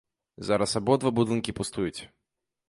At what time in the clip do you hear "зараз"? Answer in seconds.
0.47-0.73